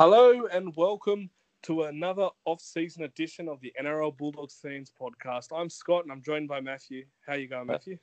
[0.00, 1.28] Hello and welcome
[1.60, 5.48] to another off-season edition of the NRL Bulldogs Fans podcast.
[5.54, 7.04] I'm Scott and I'm joined by Matthew.
[7.26, 7.98] How you going, Matthew?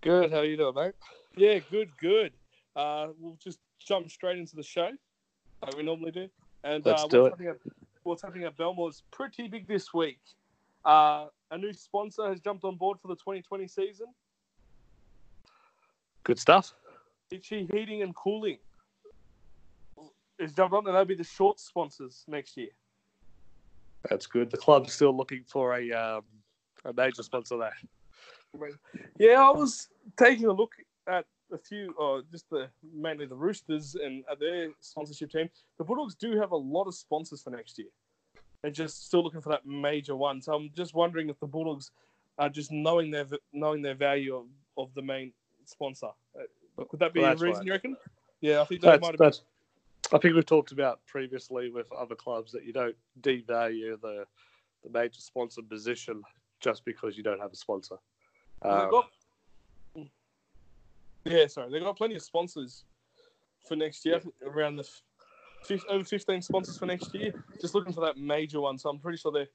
[0.00, 0.32] Good.
[0.32, 0.94] How you doing, mate?
[1.36, 2.32] Yeah, good, good.
[2.74, 4.90] Uh, we'll just jump straight into the show,
[5.62, 6.28] like we normally do.
[6.64, 7.30] And Let's uh, do what's, it.
[7.30, 10.18] Happening at, what's happening at Belmore is pretty big this week.
[10.84, 14.06] Uh, a new sponsor has jumped on board for the 2020 season.
[16.24, 16.74] Good stuff.
[17.30, 18.58] Itchy Heating and Cooling
[20.38, 22.68] is jumped on, and they'll be the short sponsors next year.
[24.08, 24.50] That's good.
[24.50, 26.22] The club's still looking for a um,
[26.84, 27.76] a major sponsor there.
[29.18, 30.72] Yeah, I was taking a look
[31.06, 35.50] at a few, or just the mainly the Roosters and their sponsorship team.
[35.78, 37.88] The Bulldogs do have a lot of sponsors for next year.
[38.62, 40.40] They're just still looking for that major one.
[40.42, 41.90] So I'm just wondering if the Bulldogs
[42.38, 44.46] are just knowing their knowing their value of,
[44.76, 45.32] of the main
[45.64, 46.08] sponsor.
[46.38, 47.66] Uh, Could that be Well, a reason right.
[47.66, 47.96] you reckon?
[48.40, 49.40] Yeah, I think that That's, might have been.
[50.12, 54.24] I think we've talked about previously with other clubs that you don't devalue the
[54.84, 56.22] the major sponsor position
[56.60, 57.96] just because you don't have a sponsor.
[58.62, 59.10] Um, got-
[61.24, 62.84] yeah, sorry, they've got plenty of sponsors
[63.66, 64.20] for next year.
[64.20, 64.88] Think Around the
[65.68, 67.32] f- over fifteen sponsors for next year.
[67.60, 68.78] Just looking for that major one.
[68.78, 69.48] So I'm pretty sure they're.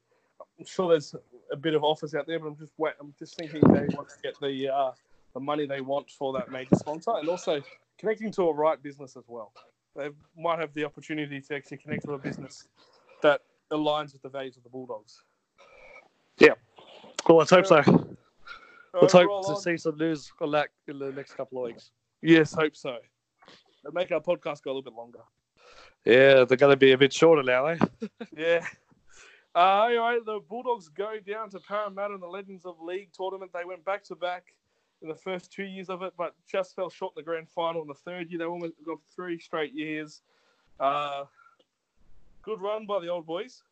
[0.58, 1.14] I'm sure there's
[1.50, 2.94] a bit of offers out there, but I'm just wait.
[3.00, 4.92] I'm just thinking they want to get the uh,
[5.32, 7.62] the money they want for that major sponsor, and also
[7.98, 9.52] connecting to a right business as well.
[9.96, 12.66] They might have the opportunity to actually connect with a business
[13.22, 13.40] that
[13.72, 15.22] aligns with the values of the Bulldogs.
[16.38, 16.54] Yeah.
[17.28, 17.76] Well, let's hope so.
[19.00, 21.90] Let's hope to I'd- see some news on that in the next couple of weeks.
[22.22, 22.96] Yes, hope so.
[23.84, 25.20] It'll make our podcast go a little bit longer.
[26.04, 27.78] Yeah, they're going to be a bit shorter now, eh?
[28.36, 28.64] Yeah.
[29.54, 33.52] Uh, anyway, the Bulldogs go down to Parramatta in the Legends of League tournament.
[33.54, 34.52] They went back to back
[35.02, 37.82] in the first two years of it, but just fell short in the grand final
[37.82, 38.38] in the third year.
[38.38, 40.22] They almost got three straight years.
[40.80, 41.24] Uh,
[42.42, 43.62] good run by the old boys.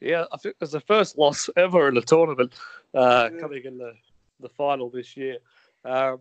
[0.00, 2.54] Yeah, I think it's the first loss ever in a tournament
[2.94, 3.40] uh, Yeah.
[3.40, 3.94] coming in the,
[4.40, 5.38] the final this year.
[5.84, 6.20] Um,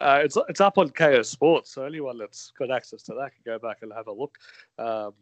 [0.00, 3.42] uh, it's it's up on Kayo Sports, so anyone that's got access to that can
[3.44, 4.36] go back and have a look.
[4.76, 5.14] Um,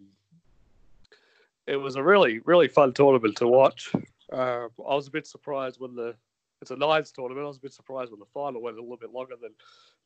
[1.66, 3.92] it was a really really fun tournament to watch.
[4.32, 6.14] Uh, I was a bit surprised when the
[6.60, 7.44] it's a nines tournament.
[7.44, 9.52] I was a bit surprised when the final went a little bit longer than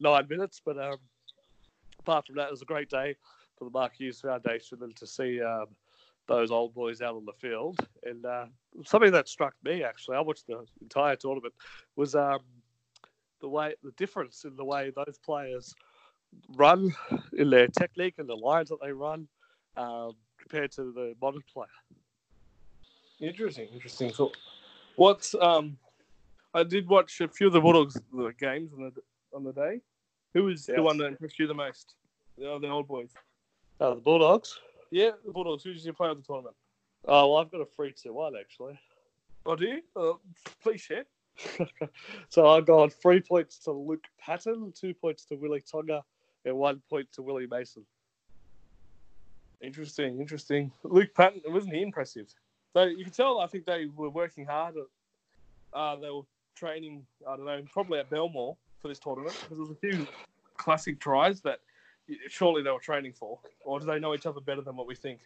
[0.00, 0.98] nine minutes, but um,
[1.98, 3.16] apart from that, it was a great day
[3.58, 5.40] for the Mark Hughes Foundation and to see.
[5.42, 5.66] Um,
[6.26, 7.78] those old boys out on the field.
[8.04, 8.46] And uh,
[8.84, 11.54] something that struck me actually, I watched the entire tournament,
[11.96, 12.40] was um,
[13.40, 15.74] the way the difference in the way those players
[16.56, 16.94] run
[17.36, 19.28] in their technique and the lines that they run
[19.76, 21.68] um, compared to the modern player.
[23.20, 24.12] Interesting, interesting.
[24.12, 24.32] So,
[24.96, 25.78] what's um,
[26.54, 27.98] I did watch a few of the Bulldogs
[28.38, 29.02] games on the
[29.34, 29.80] on the day.
[30.34, 31.94] Who was the one that impressed you the most?
[32.38, 33.10] The, the old boys.
[33.80, 34.58] Uh, the Bulldogs.
[34.90, 35.64] Yeah, the Bulldogs.
[35.64, 36.54] Who's your player of the tournament?
[37.06, 38.78] Oh well, I've got a three to one actually.
[39.44, 39.82] Oh, do you?
[39.96, 40.12] Uh,
[40.62, 41.04] please share.
[42.28, 46.02] so I got three points to Luke Patten, two points to Willie Tonga,
[46.44, 47.84] and one point to Willie Mason.
[49.60, 50.70] Interesting, interesting.
[50.84, 52.32] Luke Patten, wasn't he impressive?
[52.72, 53.40] So you can tell.
[53.40, 54.76] I think they were working hard.
[55.72, 56.22] Uh, they were
[56.54, 57.04] training.
[57.28, 60.06] I don't know, probably at Belmore for this tournament because there was a few
[60.56, 61.60] classic tries that
[62.28, 64.94] surely they were training for, or do they know each other better than what we
[64.94, 65.20] think?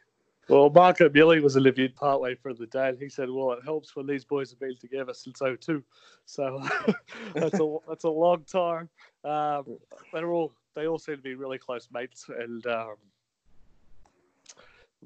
[0.48, 3.94] Well, Mark O'Meley was interviewed partway through the day, and he said, "Well, it helps
[3.94, 5.84] when these boys have been together since 02.
[6.24, 6.66] So
[7.34, 8.88] that's a that's a long time.
[9.24, 9.78] Um,
[10.12, 12.94] they're all they all seem to be really close mates, and um,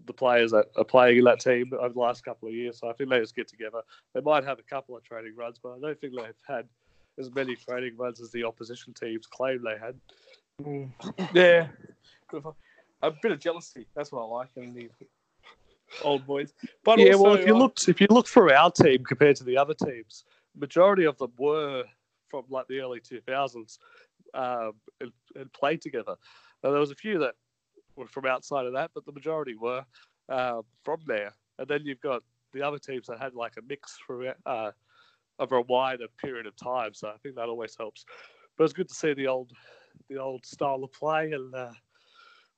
[0.07, 2.79] the players that are playing in that team over the last couple of years.
[2.79, 3.83] So I think they just get together.
[4.15, 6.67] They might have a couple of training runs, but I don't think they've had
[7.19, 9.99] as many training runs as the opposition teams claim they had.
[11.35, 11.69] Yeah,
[13.03, 13.87] a bit of jealousy.
[13.95, 14.89] That's what I like in the
[16.03, 16.55] old boys.
[16.85, 19.37] But yeah, also, well, if you uh, looked if you look through our team compared
[19.37, 20.25] to the other teams,
[20.57, 21.85] majority of them were
[22.29, 23.79] from like the early two thousands
[24.35, 26.15] um, and, and played together.
[26.63, 27.35] Now, there was a few that
[27.97, 29.85] were from outside of that, but the majority were
[30.29, 31.35] um, from there.
[31.59, 32.23] And then you've got
[32.53, 34.71] the other teams that had like a mix through uh,
[35.39, 36.95] over a wider period of time.
[36.95, 38.05] So I think that always helps.
[38.57, 39.53] But it's good to see the old
[40.09, 41.55] the old style of play and.
[41.55, 41.73] Uh,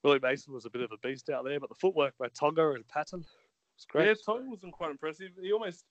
[0.02, 2.72] Willie Mason was a bit of a beast out there, but the footwork by Tonga
[2.72, 4.06] and Patten was great.
[4.06, 5.30] Yeah, Tony wasn't quite impressive.
[5.40, 5.86] He almost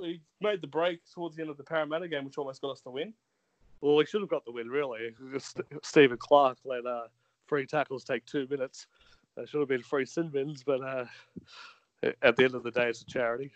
[0.00, 2.80] he made the break towards the end of the Parramatta game, which almost got us
[2.80, 3.14] the win.
[3.80, 5.14] Well, we should have got the win, really.
[5.82, 7.06] Stephen Clark let uh,
[7.50, 8.86] three tackles take two minutes.
[9.36, 11.04] There should have been three sin bins, but uh,
[12.22, 13.50] at the end of the day, it's a charity.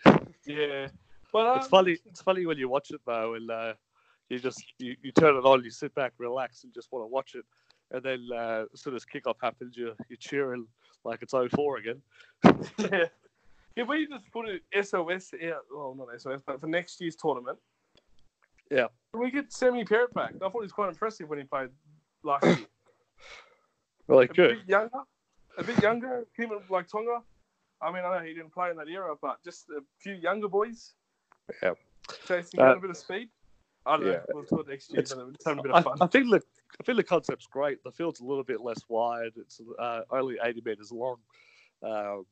[0.47, 0.89] Yeah,
[1.33, 1.97] but uh, It's funny.
[2.05, 3.75] It's funny when you watch it though, and uh,
[4.29, 7.07] you just you, you turn it on, you sit back, relax, and just want to
[7.07, 7.45] watch it.
[7.93, 10.67] And then uh, as soon as kickoff happens, you you cheer and
[11.05, 12.03] like it's 04 again.
[12.79, 13.07] yeah.
[13.77, 17.59] If we just put it SOS out, well, not SOS, but for next year's tournament.
[18.71, 18.87] Yeah.
[19.13, 20.35] Can we get Sammy Parrott back?
[20.37, 21.71] I thought he was quite impressive when he played
[22.23, 22.67] last year.
[24.09, 24.59] Really a good.
[24.59, 24.99] bit younger,
[25.59, 27.23] a bit younger, him and like Tonga.
[27.81, 30.49] I mean, I know he didn't play in that era, but just a few younger
[30.49, 30.93] boys.
[31.63, 31.75] Yeah.
[32.27, 33.29] Chasing Uh, down a bit of speed.
[33.87, 34.13] I don't yeah.
[34.13, 34.25] know.
[34.31, 35.99] We'll talk next year, It's- but it's having a bit I, of fun.
[36.01, 36.43] I think the
[36.81, 37.83] I think the concept's great.
[37.85, 39.33] The field's a little bit less wide.
[39.37, 41.19] It's uh, only 80 meters long,
[41.83, 42.27] um,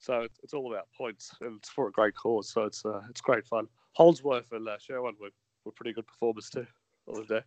[0.00, 2.48] so it's, it's all about points, and it's for a great cause.
[2.48, 3.68] So it's uh, it's great fun.
[3.92, 5.28] Holdsworth and uh, Sherwin were,
[5.64, 6.66] were pretty good performers too
[7.06, 7.42] on the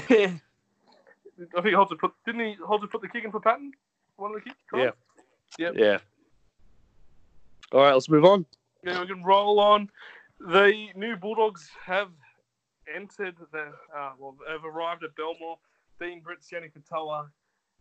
[0.00, 0.40] day.
[1.56, 3.72] I think Holter put didn't he Holter put the kick in for Patten?
[4.16, 4.56] One of the kicks?
[4.74, 4.90] Yeah.
[5.58, 5.74] Yep.
[5.76, 5.98] Yeah.
[7.72, 8.46] All right, let's move on.
[8.84, 9.90] Yeah, we can roll on.
[10.40, 12.10] The new Bulldogs have
[12.94, 15.58] entered the uh, well, have arrived at Belmore.
[16.00, 17.28] Dean Brits, Yannick Katoa,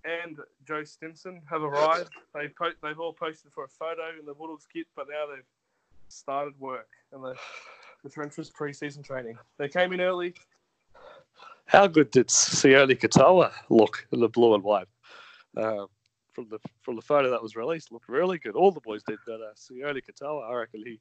[0.05, 2.09] and Joe Stimson have arrived.
[2.33, 5.45] They've po- they've all posted for a photo in the Bulldogs kit, but now they've
[6.07, 7.35] started work and the
[8.03, 9.37] the trenches pre-season training.
[9.57, 10.35] They came in early.
[11.65, 14.87] How good did Sione Katoa look in the blue and white?
[15.57, 15.85] Uh,
[16.33, 18.55] from the from the photo that was released, looked really good.
[18.55, 20.99] All the boys did, but uh, Sione Katoa, I reckon he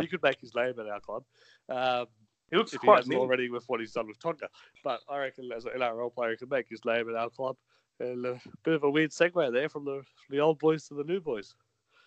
[0.00, 1.24] he could make his name at our club.
[1.68, 2.06] Um,
[2.50, 3.20] He looks if he quite hasn't new.
[3.20, 4.48] already with what he's done with Tonga.
[4.82, 7.56] But I reckon as an NRL player, he could make his name at our club.
[8.00, 10.94] And a bit of a weird segue there from the from the old boys to
[10.94, 11.54] the new boys.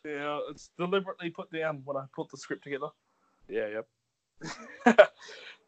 [0.05, 2.87] Yeah, it's deliberately put down when I put the script together.
[3.49, 3.87] Yeah, yep.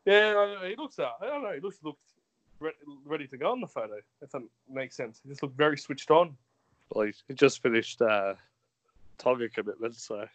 [0.06, 1.00] yeah, he looks.
[1.00, 1.54] Uh, I don't know.
[1.54, 2.00] He looks looks
[2.60, 2.72] re-
[3.06, 3.96] ready to go on the photo.
[4.22, 5.20] If that makes sense.
[5.24, 6.36] He just looked very switched on.
[6.94, 8.34] Well, he, just finished uh,
[9.18, 10.26] Tonga commitment, so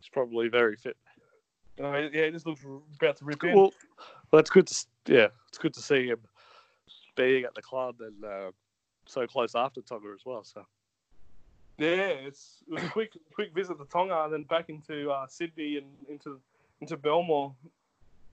[0.00, 0.96] he's probably very fit.
[1.78, 2.64] Know, yeah, he just looks
[3.00, 3.54] about to rip in.
[3.54, 3.70] Well,
[4.34, 4.66] it's good.
[4.66, 6.18] To, yeah, it's good to see him
[7.16, 8.50] being at the club and uh,
[9.06, 10.44] so close after Tonga as well.
[10.44, 10.64] So
[11.78, 15.26] Yeah, it's it was a quick quick visit to Tonga and then back into uh,
[15.26, 16.40] Sydney and into
[16.80, 17.54] into Belmore.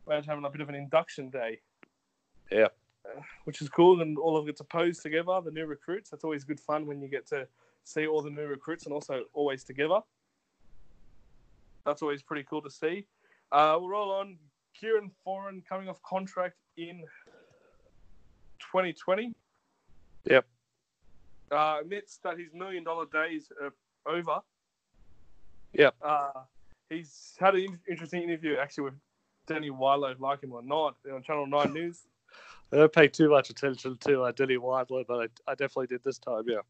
[0.06, 1.60] We're having a bit of an induction day.
[2.52, 2.68] Yeah.
[3.46, 5.40] Which is cool, and all of it to pose together.
[5.44, 6.10] The new recruits.
[6.10, 7.48] That's always good fun when you get to
[7.84, 10.00] see all the new recruits and also always together.
[11.86, 13.06] That's always pretty cool to see.
[13.52, 14.38] Uh, we'll roll on.
[14.80, 17.04] Kieran Foran coming off contract in
[18.60, 19.34] 2020.
[20.26, 20.46] Yep.
[21.52, 23.74] Uh, admits that his million dollar days are
[24.06, 24.40] over.
[25.74, 25.96] Yep.
[26.02, 26.32] Uh,
[26.90, 28.94] he's had an interesting interview actually with
[29.48, 32.08] Danny Weidler, like him or not, on Channel 9 News.
[32.72, 36.18] I don't pay too much attention to uh, Denny but I, I definitely did this
[36.18, 36.44] time.
[36.48, 36.62] Yeah.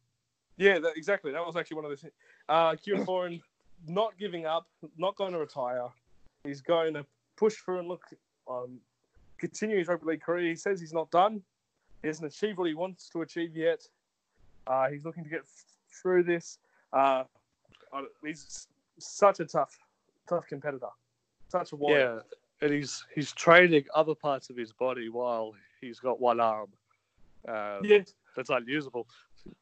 [0.57, 1.31] Yeah, that, exactly.
[1.31, 1.98] That was actually one of the.
[1.98, 2.13] Things
[2.50, 3.42] uh, Kieran Foran
[3.88, 4.68] not giving up,
[4.98, 5.88] not going to retire.
[6.44, 7.06] He's going to
[7.38, 8.03] push through and look,
[8.50, 8.80] um,
[9.38, 10.50] continue his rugby league career.
[10.50, 11.42] He says he's not done.
[12.01, 13.81] He hasn't achieved what he wants to achieve yet.
[14.68, 15.65] Uh, he's looking to get f-
[16.01, 16.59] through this.
[16.94, 17.24] Uh,
[18.24, 18.68] he's
[19.00, 19.77] such a tough,
[20.27, 20.89] tough competitor.
[21.50, 22.21] Such a warrior.
[22.24, 26.69] Yeah, and he's he's training other parts of his body while he's got one arm.
[27.48, 28.04] Uh, Yeah.
[28.36, 29.08] That's unusable.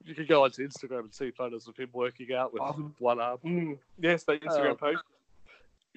[0.04, 2.92] You can go onto Instagram and see photos of him working out with Oh.
[3.00, 3.40] one arm.
[3.44, 5.04] Mm, yes, the Instagram Uh, post.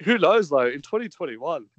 [0.05, 0.67] Who knows though?
[0.67, 1.69] In 2021,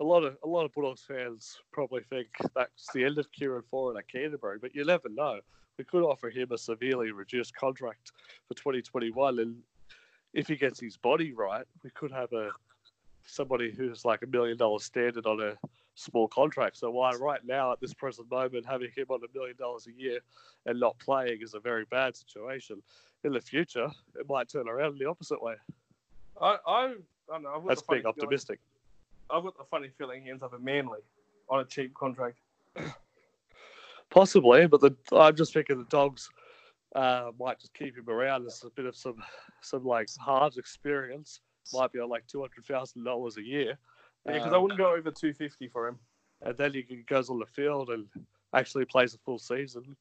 [0.00, 3.62] a lot of a lot of Bulldogs fans probably think that's the end of Kieran
[3.72, 5.40] Foran at Canterbury, but you never know.
[5.78, 8.12] We could offer him a severely reduced contract
[8.48, 9.62] for 2021, and
[10.34, 12.50] if he gets his body right, we could have a
[13.26, 15.56] somebody who's like a million dollar standard on a
[15.94, 16.76] small contract.
[16.76, 19.92] So why right now at this present moment having him on a million dollars a
[19.92, 20.20] year
[20.66, 22.82] and not playing is a very bad situation.
[23.24, 23.88] In the future,
[24.18, 25.54] it might turn around in the opposite way.
[26.40, 26.94] I, I, I
[27.30, 27.64] don't know.
[27.68, 28.58] That's being feeling- optimistic.
[29.30, 30.98] I've got the funny feeling he ends up at Manly
[31.48, 32.38] on a cheap contract.
[34.10, 36.28] Possibly, but the, I'm just thinking the dogs
[36.94, 39.22] uh, might just keep him around as a bit of some
[39.62, 41.40] some like hard experience.
[41.72, 43.78] Might be on like two hundred thousand dollars a year.
[44.26, 45.98] Yeah, because Um, I wouldn't go over two fifty for him.
[46.42, 48.08] and then he goes on the field and
[48.54, 49.96] actually plays a full season.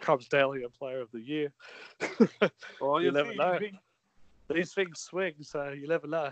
[0.00, 1.52] Comes daily a player of the year.
[2.80, 3.58] Oh, You you never know.
[3.58, 3.76] think-
[4.52, 6.30] These things swing, so you never know.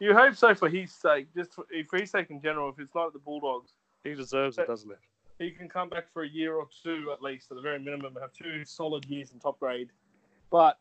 [0.00, 2.68] You hope so for his sake, just for, for his sake in general.
[2.70, 3.72] If it's not the Bulldogs,
[4.02, 4.90] He deserves it, doesn't
[5.38, 5.44] he?
[5.44, 8.16] he can come back for a year or two at least, at the very minimum,
[8.20, 9.90] have two solid years in top grade.
[10.50, 10.78] But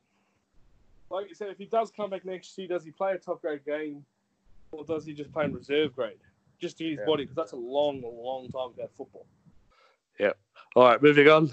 [1.14, 3.42] like you said, if he does come back next year, does he play a top
[3.42, 4.04] grade game,
[4.72, 6.18] or does he just play in reserve grade,
[6.60, 7.06] just to his Yeah.
[7.06, 7.24] body?
[7.24, 9.28] Because that's a long, long time without football.
[10.20, 10.34] Yeah.
[10.76, 11.52] All right, moving on.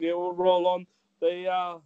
[0.00, 0.86] Yeah, we'll roll on.
[1.20, 1.78] The uh,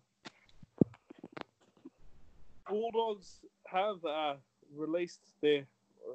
[2.69, 4.37] Bulldogs have uh,
[4.75, 5.67] released their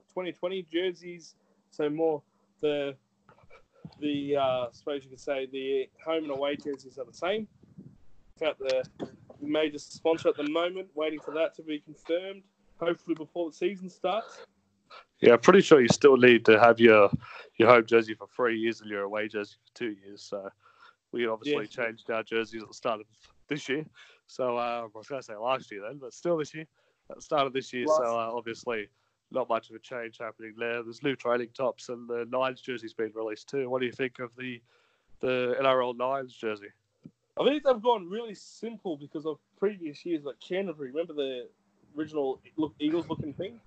[0.09, 1.35] 2020 jerseys,
[1.69, 2.23] so more
[2.61, 2.95] the
[3.99, 7.47] the uh, I suppose you could say the home and away jerseys are the same.
[8.39, 8.83] without the
[9.41, 10.87] major sponsor at the moment.
[10.95, 12.43] Waiting for that to be confirmed.
[12.79, 14.45] Hopefully before the season starts.
[15.21, 17.09] Yeah, pretty sure you still need to have your
[17.57, 20.21] your home jersey for three years and your away jersey for two years.
[20.21, 20.49] So
[21.11, 23.07] we obviously changed our jerseys at the start of
[23.47, 23.85] this year.
[24.27, 26.65] So uh, I was going to say last year then, but still this year
[27.09, 27.85] at the start of this year.
[27.85, 28.87] Last- So uh, obviously
[29.31, 30.83] not much of a change happening there.
[30.83, 33.69] There's new training tops and the Nines jersey's been released too.
[33.69, 34.61] What do you think of the
[35.21, 36.67] the NRL Nines jersey?
[37.39, 40.89] I think they've gone really simple because of previous years, like Canterbury.
[40.89, 41.47] Remember the
[41.97, 43.59] original look Eagles looking thing?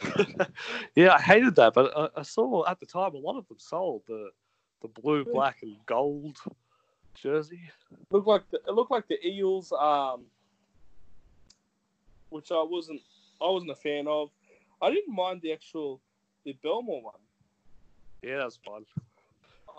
[0.94, 3.58] yeah, I hated that, but I, I saw at the time a lot of them
[3.58, 4.30] sold the
[4.82, 6.38] the blue, black, and gold
[7.14, 7.70] jersey.
[8.10, 10.24] Looked like the, it looked like the Eels, um,
[12.30, 13.00] which I wasn't
[13.40, 14.30] I wasn't a fan of.
[14.82, 16.00] I didn't mind the actual
[16.44, 17.14] the Belmore one.
[18.22, 18.84] Yeah, that's fun.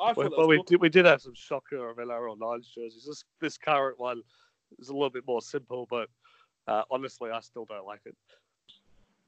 [0.01, 3.05] I Well, well, we did, we did have some shocker of NRL Nines jerseys.
[3.05, 4.21] This this current one
[4.79, 6.09] is a little bit more simple, but
[6.67, 8.15] uh, honestly, I still don't like it.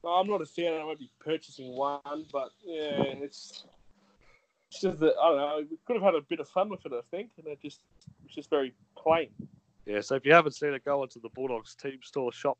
[0.04, 0.74] I'm not a fan.
[0.74, 3.64] I won't be purchasing one, but yeah, it's,
[4.70, 5.66] it's just that I don't know.
[5.70, 7.80] We could have had a bit of fun with it, I think, and it just
[8.24, 9.30] it's just very plain.
[9.86, 12.58] Yeah, so if you haven't seen it, go onto the Bulldogs team store shop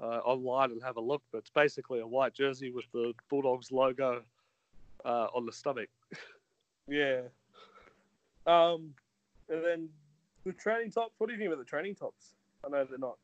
[0.00, 1.22] uh, online and have a look.
[1.32, 4.22] But it's basically a white jersey with the Bulldogs logo
[5.04, 5.88] uh, on the stomach.
[6.90, 7.20] Yeah.
[8.48, 8.94] Um,
[9.48, 9.88] and then
[10.44, 11.14] the training tops.
[11.18, 12.34] What do you think about the training tops?
[12.64, 13.18] I know they're not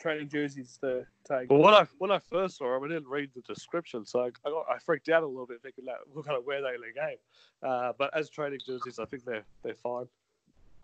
[0.00, 1.50] training jerseys to take.
[1.50, 4.26] Well, when I when I first saw them, I didn't read the description, so I,
[4.46, 6.74] I, got, I freaked out a little bit thinking that we're going to wear that
[6.74, 7.16] in the game.
[7.62, 10.06] Uh, but as training jerseys, I think they're they're fine.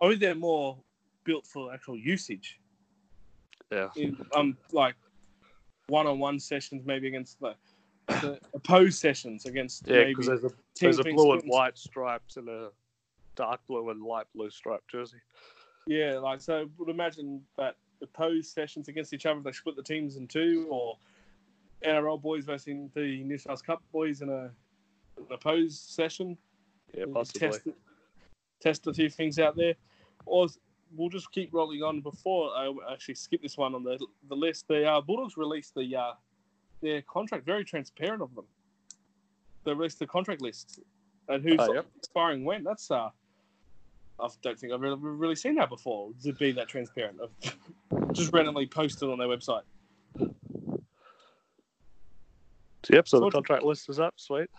[0.01, 0.77] I think they're more
[1.23, 2.59] built for actual usage.
[3.71, 3.89] Yeah.
[3.97, 4.95] In, um, like
[5.87, 7.55] one-on-one sessions, maybe against the,
[8.07, 12.47] the opposed sessions against Yeah, because there's a there's a blue and white stripes and
[12.47, 12.69] a
[13.37, 15.17] dark blue and light blue striped jersey.
[15.85, 16.69] Yeah, like so.
[16.77, 19.39] Would imagine that the opposed sessions against each other.
[19.39, 20.97] They split the teams in two, or
[21.85, 24.51] NRL boys versus the New South Cup boys in a
[25.17, 26.37] an opposed session.
[26.93, 27.49] Yeah, possibly.
[27.49, 27.61] Test,
[28.59, 29.75] test a few things out there,
[30.25, 30.47] or
[30.95, 32.01] we'll just keep rolling on.
[32.01, 35.95] Before I actually skip this one on the the list, the uh, Bulldogs released the
[35.95, 36.11] uh,
[36.81, 37.45] their contract.
[37.45, 38.45] Very transparent of them.
[39.63, 40.79] They released the contract list
[41.29, 41.85] and who's Oh, yep.
[41.97, 42.63] expiring when.
[42.63, 43.09] That's uh,
[44.19, 46.11] I don't think I've really, really seen that before.
[46.23, 47.31] To be that transparent, of
[48.13, 49.61] just randomly posted on their website.
[52.89, 53.07] Yep.
[53.07, 54.13] So So the contract list is up.
[54.17, 54.49] Sweet.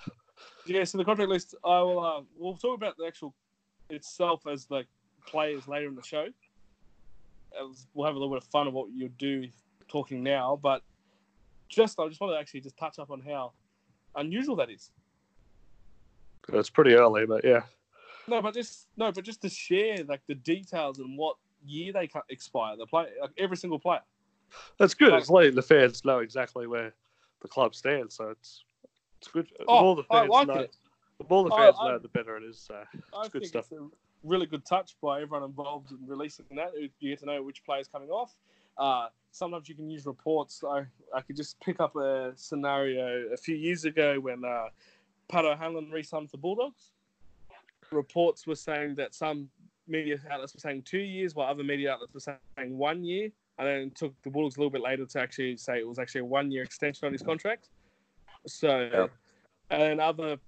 [0.67, 2.05] Yeah, so the contract list, I will.
[2.05, 3.35] Uh, we'll talk about the actual
[3.91, 4.85] itself as the
[5.27, 6.27] players later in the show.
[7.95, 9.49] We'll have a little bit of fun of what you'll do
[9.89, 10.83] talking now, but
[11.69, 13.53] just I just want to actually just touch up on how
[14.15, 14.91] unusual that is.
[16.53, 17.63] It's pretty early, but yeah.
[18.29, 22.07] No, but just no, but just to share like the details and what year they
[22.07, 22.77] can expire.
[22.77, 24.03] The play, like every single player.
[24.79, 25.13] That's good.
[25.13, 26.93] Like- it's letting the fans know exactly where
[27.41, 28.15] the club stands.
[28.17, 28.65] So it's
[29.19, 29.49] it's good.
[29.59, 30.77] The Oh, more the I like know, it.
[31.19, 32.59] the more the fans I- know, the better it is.
[32.59, 33.67] So I It's good think stuff.
[33.73, 33.81] it's
[34.25, 36.73] really good touch by everyone involved in releasing that.
[36.79, 38.37] You get to know which player's coming off.
[38.77, 40.63] Uh, sometimes you can use reports.
[40.65, 44.69] I, I could just pick up a scenario a few years ago when uh,
[45.29, 46.93] Pat O'Hanlon re-signed for the Bulldogs.
[47.91, 49.49] Reports were saying that some
[49.87, 53.31] media outlets were saying two years, while other media outlets were saying one year.
[53.59, 55.99] And then it took the Bulldogs a little bit later to actually say it was
[55.99, 57.71] actually a one-year extension on his contract.
[58.47, 59.11] So, Yep.
[59.71, 60.39] and other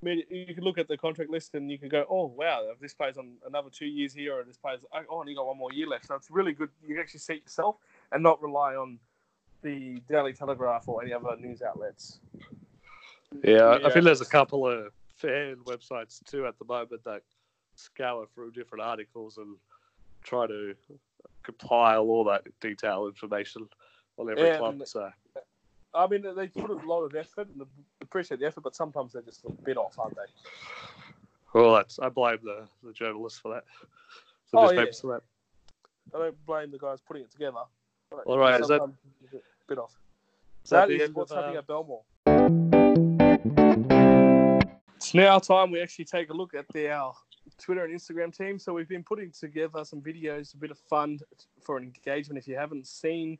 [0.00, 2.78] media, you can look at the contract list and you can go, oh wow, if
[2.78, 4.78] this plays on another two years here, or this plays,
[5.10, 6.06] oh, and you got one more year left.
[6.06, 6.68] So it's really good.
[6.82, 7.76] You can actually see it yourself
[8.12, 8.98] and not rely on
[9.62, 12.20] the Daily Telegraph or any other news outlets.
[13.42, 17.22] yeah, I think there's a couple of fan websites too at the moment that
[17.74, 19.56] scour through different articles and
[20.22, 20.74] try to
[21.42, 23.68] compile all that detailed information
[24.18, 24.82] on every Yeah, club.
[24.86, 25.10] So
[25.94, 27.66] I mean, they put a lot of effort and
[28.02, 30.22] appreciate the effort, but sometimes they're just a bit off, aren't they?
[31.54, 33.64] well, that's I blame the the journalists for that.
[34.52, 35.22] The Oh, for that.
[36.14, 37.62] I don't blame the guys putting it together.
[38.26, 38.88] All right, is that- a
[39.68, 39.94] bit off.
[40.64, 42.02] Is that That is what's of, uh, happening at Belmore.
[44.96, 47.14] It's now time we actually take a look at the, our
[47.58, 48.58] Twitter and Instagram team.
[48.58, 51.18] So we've been putting together some videos, a bit of fun
[51.62, 52.38] for engagement.
[52.38, 53.38] If you haven't seen,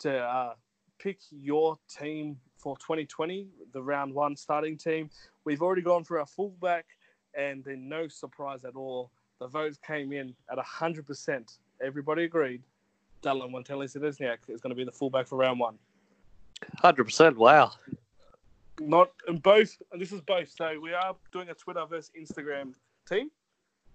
[0.00, 0.54] to uh,
[0.98, 5.10] pick your team for 2020, the round one starting team.
[5.44, 6.86] We've already gone through our fullback,
[7.34, 9.10] and then no surprise at all,
[9.40, 11.58] the votes came in at 100%.
[11.82, 12.62] Everybody agreed.
[13.22, 15.78] Dallin Watene-Zelezniak is going to be the fullback for round one.
[16.80, 17.36] Hundred percent.
[17.36, 17.72] Wow.
[18.80, 19.76] Not in both.
[19.92, 20.50] and This is both.
[20.50, 22.74] So we are doing a Twitter versus Instagram
[23.08, 23.30] team.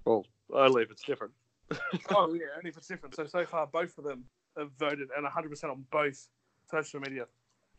[0.06, 1.34] Well, only if it's different.
[2.12, 3.16] oh yeah, only if it's different.
[3.16, 4.26] So so far, both of them
[4.58, 6.28] have voted and 100 percent on both
[6.70, 7.26] social media.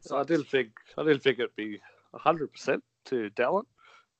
[0.00, 1.80] So I didn't think I didn't think it'd be
[2.14, 3.64] hundred percent to Dallin.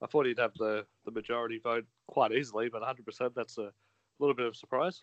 [0.03, 3.71] I thought he'd have the, the majority vote quite easily, but hundred percent that's a
[4.19, 5.03] little bit of a surprise.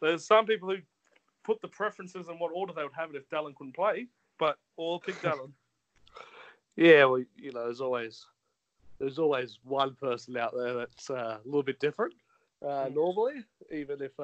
[0.00, 0.78] There's some people who
[1.44, 4.06] put the preferences in what order they would have it if Dallin couldn't play,
[4.38, 5.52] but all pick Dallin.
[6.76, 8.26] Yeah, well, you know, there's always
[8.98, 12.14] there's always one person out there that's uh, a little bit different
[12.64, 14.18] uh, normally, even if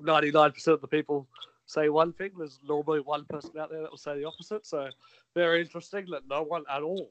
[0.00, 1.26] ninety nine percent of the people
[1.66, 4.66] say one thing, there's normally one person out there that will say the opposite.
[4.66, 4.88] So
[5.34, 7.10] very interesting that no one at all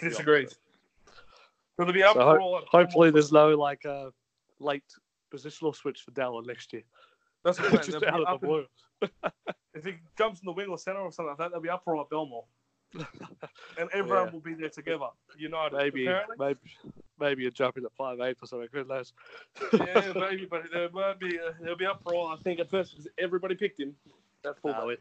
[0.00, 0.58] disagrees.
[1.78, 4.10] It'll there be up So ho- hopefully, there's no like uh,
[4.60, 4.84] late
[5.34, 6.84] positional switch for Dallin next year.
[7.42, 7.84] That's what.
[7.84, 8.66] Just out of the blue.
[9.74, 12.00] if he jumps in the wing or center or something like that, they'll be uproar
[12.02, 12.44] at Belmore.
[13.78, 14.32] And everyone Yeah.
[14.32, 15.76] will be there together, united.
[15.76, 16.36] Maybe, Apparently.
[16.38, 16.60] maybe,
[17.20, 18.68] maybe a jumping at five eight or something.
[18.72, 19.12] Who knows?
[19.72, 22.32] yeah, maybe, but there might be uh, there'll be uproar.
[22.32, 23.94] I think at first because everybody picked him.
[24.46, 24.84] At fullback.
[24.84, 24.96] We,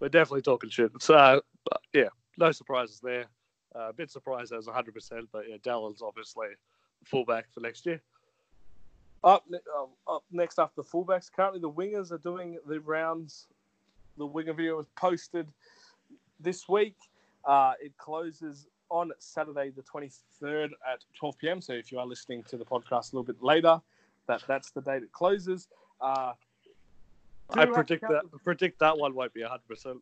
[0.00, 0.92] we're definitely talking shit.
[1.00, 2.08] So, but yeah,
[2.38, 3.26] no surprises there.
[3.74, 6.46] Uh, a bit surprised as 100%, but yeah, Dallin's obviously
[7.04, 8.00] fullback for next year.
[9.24, 9.44] Up,
[9.76, 11.28] um, up next after the fullbacks.
[11.34, 13.46] Currently, the wingers are doing the rounds.
[14.16, 15.48] The winger video was posted
[16.38, 16.94] this week.
[17.46, 21.60] Uh, it closes on Saturday, the 23rd at 12 p.m.
[21.60, 23.80] So if you are listening to the podcast a little bit later,
[24.26, 25.68] that that's the date it closes.
[26.00, 26.32] Uh,
[27.50, 30.00] I predict that predict that one won't be 100%.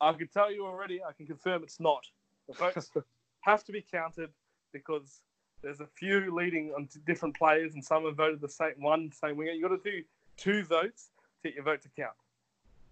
[0.00, 1.02] I can tell you already.
[1.02, 2.04] I can confirm it's not.
[2.48, 2.90] The votes
[3.40, 4.30] have to be counted
[4.72, 5.20] because
[5.62, 9.10] there's a few leading on to different players, and some have voted the same one,
[9.12, 9.52] same winger.
[9.52, 10.02] You got to do
[10.36, 11.10] two votes
[11.42, 12.14] to get your vote to count.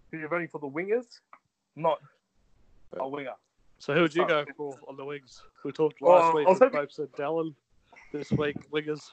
[0.09, 1.19] Because you're voting for the wingers,
[1.75, 1.99] not
[2.97, 3.33] a winger.
[3.79, 5.41] So who would you go for on the wings?
[5.63, 7.53] We talked Well, last week I was hoping- both said Dallin.
[8.11, 9.11] This week, wingers.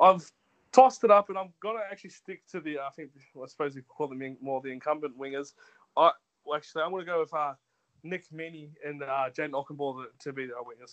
[0.00, 0.30] I've
[0.72, 2.78] tossed it up, and I'm gonna actually stick to the.
[2.80, 5.54] I think I suppose we call them more the incumbent wingers.
[5.96, 6.10] I
[6.44, 7.54] well, actually I'm gonna go with uh,
[8.02, 10.92] Nick Meaney and uh, Jayden Okunbor to be our wingers.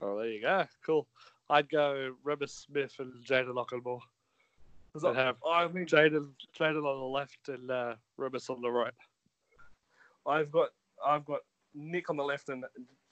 [0.00, 0.66] Oh, there you go.
[0.84, 1.06] Cool.
[1.48, 7.06] I'd go Reimis Smith and Jaden I'd I, have I mean, Jaden, Jaden on the
[7.06, 8.94] left and uh, Reimis on the right.
[10.26, 10.70] I've got
[11.04, 11.40] I've got
[11.76, 12.64] Nick on the left and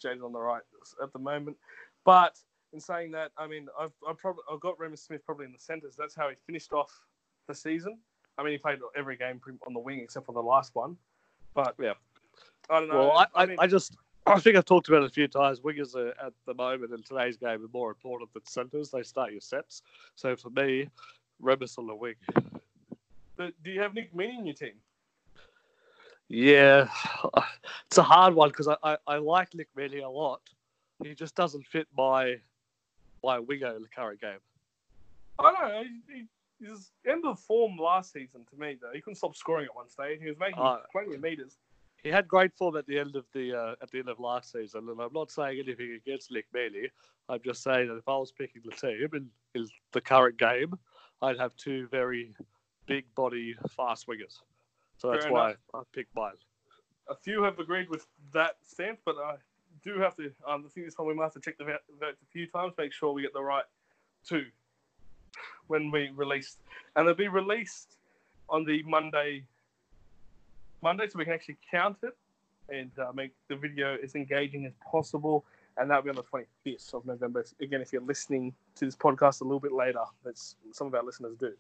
[0.03, 0.63] Jaden on the right
[1.03, 1.57] at the moment.
[2.05, 2.39] But
[2.73, 5.59] in saying that, I mean I've I've probably I've got Reimis Smith probably in the
[5.59, 5.95] centres.
[5.97, 6.93] That's how he finished off
[7.47, 7.99] the season.
[8.39, 10.97] I mean he played every game on the wing except for the last one.
[11.55, 11.95] But Yeah.
[12.71, 12.99] I don't know.
[12.99, 13.97] Well, I, I, mean, I just
[14.27, 15.61] I think I've talked about it a few times.
[15.61, 18.91] Wingers are at the moment in today's game are more important than centres.
[18.91, 19.83] They start your sets.
[20.17, 20.89] So for me,
[21.43, 22.15] Reimis on the wing.
[23.37, 24.75] but do you have Nick Meaney in your team?
[26.29, 26.89] Yeah,
[27.87, 30.41] it's a hard one because I, I, I like Nick Meaney a lot.
[31.03, 32.37] He just doesn't fit my
[33.23, 34.39] my winger in the current game.
[35.39, 35.83] I don't know.
[36.09, 38.91] He, he, he's end of form last season to me though.
[38.95, 40.21] He couldn't stop scoring at one stage.
[40.21, 41.57] He was making Uh, plenty of meters.
[42.03, 44.53] He had great form at the end of the uh, at the end of last
[44.53, 46.89] season, and I'm not saying anything against Nick Meaney.
[47.29, 50.75] I'm just saying that if I was picking the team in, in the current game,
[51.23, 52.35] I'd have two very
[52.87, 54.41] big body fast wingers.
[55.05, 55.59] So that's Fair why enough.
[55.75, 56.33] I picked mine.
[57.11, 59.35] a few have agreed with that stance, but I
[59.83, 60.33] do have to.
[60.49, 62.47] Um, I think this one we might have to check the vo- votes a few
[62.47, 63.65] times, make sure we get the right
[64.27, 64.47] two
[65.67, 66.57] when we release,
[66.97, 67.97] and they'll be released
[68.49, 69.45] on the Monday.
[70.83, 72.17] Monday, so we can actually count it
[72.71, 75.45] and uh, make the video as engaging as possible,
[75.77, 77.45] and that'll be on the 25th of November.
[77.61, 81.03] Again, if you're listening to this podcast a little bit later, that's some of our
[81.03, 81.53] listeners do.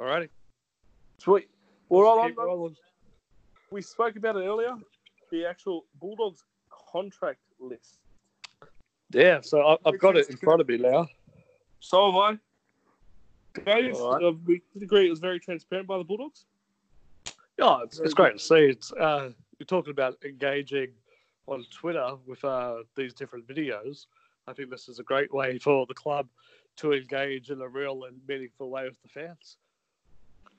[0.00, 0.30] Alrighty.
[1.18, 1.50] Sweet.
[1.88, 2.76] We're all on.
[3.70, 4.74] We spoke about it earlier.
[5.30, 7.98] The actual Bulldogs contract list.
[9.10, 11.06] Yeah, so I, I've got it in front of me now.
[11.80, 12.38] So have I.
[13.64, 14.22] Right.
[14.22, 16.44] uh, we agree it was very transparent by the Bulldogs.
[17.58, 18.66] Yeah, it's, it's great to see.
[18.66, 20.88] It's uh, you're talking about engaging
[21.46, 24.06] on Twitter with uh, these different videos.
[24.46, 26.28] I think this is a great way for the club
[26.76, 29.56] to engage in a real and meaningful way with the fans.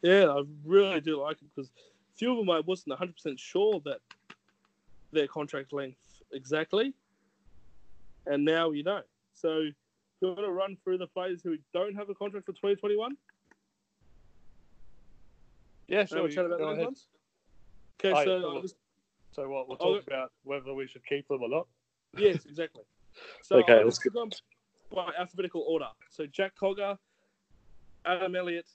[0.02, 3.82] Yeah, I really do like it because a few of them I wasn't 100% sure
[3.86, 4.00] that
[5.12, 5.98] their contract length
[6.32, 6.94] exactly.
[8.26, 9.02] And now you know.
[9.34, 9.74] So, you
[10.28, 13.16] want to run through the players who don't have a contract for 2021?
[15.88, 16.26] Yeah, sure.
[16.26, 17.08] a chat about those ones?
[18.04, 18.76] Okay, Oh, so just
[19.32, 21.68] So what we'll talk about whether we should keep them or not.
[22.18, 22.84] Yes, exactly.
[23.42, 24.30] So Okay, let's go
[24.94, 25.88] by alphabetical order.
[26.10, 26.98] So Jack Cogger,
[28.06, 28.68] Adam Elliott,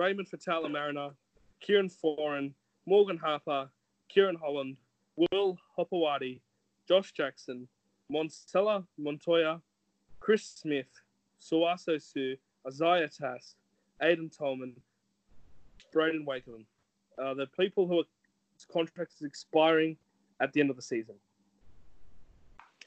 [0.00, 1.10] Raymond Faitala-Mariner,
[1.60, 2.54] Kieran Foran,
[2.86, 3.68] Morgan Harper,
[4.14, 4.78] Kerrod Holland,
[5.16, 6.40] Will Hopoate,
[6.88, 7.68] Josh Jackson,
[8.08, 9.60] Marcelo Montoya,
[10.18, 10.88] Chris Smith,
[11.38, 12.36] Sauaso Sue,
[12.66, 13.56] Isaiah Tass,
[14.02, 14.72] Aiden Tolman,
[15.92, 16.64] Brandon Wakeham.
[17.22, 18.04] Uh, the people who are
[18.72, 19.98] contract is expiring
[20.40, 21.14] at the end of the season.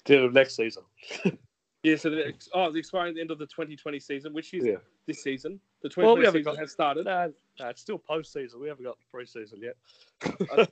[0.05, 0.83] The end of next season.
[1.83, 4.65] Yeah, so the, oh, it's expiring at the end of the 2020 season, which is
[4.65, 4.77] Yeah.
[5.05, 5.59] this season.
[5.83, 7.05] The Well, 2020 we haven't season got- has started.
[7.05, 8.59] No, no, it's still postseason.
[8.59, 9.75] We haven't got the preseason yet.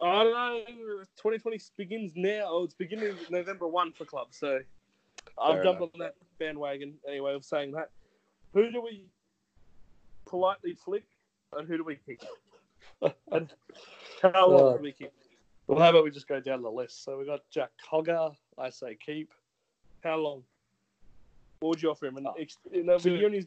[0.00, 0.64] I don't know.
[1.16, 2.46] 2020 begins now.
[2.48, 4.36] Oh, it's beginning November 1 for clubs.
[4.38, 4.60] So
[5.40, 7.90] I've jumped on that bandwagon anyway of saying that.
[8.54, 9.04] Who do we
[10.26, 11.04] politely flick
[11.56, 12.22] and who do we kick?
[13.32, 13.52] and
[14.22, 15.12] how long Uh, do we kick?
[15.66, 17.04] Well, how about we just go down the list?
[17.04, 18.34] So we got Jack Cogger.
[18.58, 19.32] I say keep.
[20.02, 20.42] How long?
[21.60, 22.18] What would you offer him?
[22.18, 23.46] And Oh, ex- you know, two- when you're in his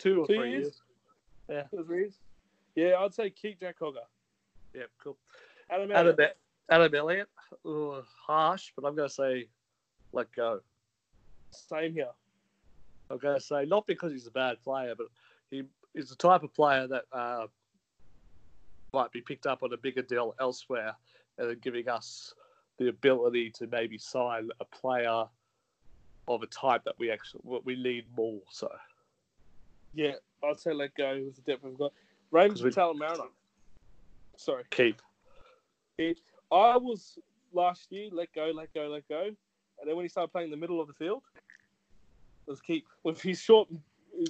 [0.00, 0.62] Two or Two three years?
[0.62, 0.82] years.
[1.48, 1.62] Yeah.
[1.70, 2.18] two or three years?
[2.74, 4.06] Yeah, I'd say keep Jack Cogger.
[4.74, 5.16] Yeah, cool.
[5.70, 6.36] Adam, Adam, Elliott,
[6.70, 7.28] Adam Elliott.
[7.66, 9.48] Ugh, harsh, but I'm going to say
[10.12, 10.60] let go.
[11.50, 12.10] same here.
[13.10, 15.08] I'm going to say not because he's a bad player, but
[15.50, 17.46] he is the type of player that uh,
[18.92, 20.94] might be picked up on a bigger deal elsewhere
[21.38, 22.34] and then giving us
[22.78, 25.24] the ability to maybe sign a player
[26.28, 28.40] of a type that we actually what we need more.
[28.50, 28.70] So
[29.92, 30.12] Yeah,
[30.44, 31.92] I'd say let go with the depth we've got.
[32.32, 33.24] 'Cause we- Mariner.
[34.36, 34.64] Sorry.
[34.70, 35.02] keep.
[35.98, 37.18] It, I was
[37.52, 39.24] last year, let go, let go, let go.
[39.24, 42.86] And then when he started playing in the middle of the field, it was keep.
[43.02, 43.68] With his short,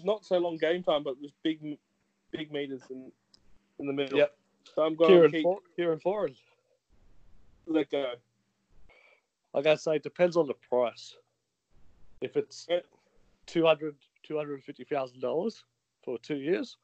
[0.04, 1.78] not so long game time, but with big
[2.32, 3.10] big meters in,
[3.78, 4.18] in the middle.
[4.18, 4.36] Yep.
[4.74, 6.36] So I'm going Kieran, to keep, For- Kieran Foran.
[7.66, 8.14] let go.
[9.52, 11.16] Like I say, it depends on the price.
[12.20, 12.80] If it's Yeah.
[14.30, 15.64] Two hundred, hundred fifty thousand dollars
[16.04, 16.76] for two years,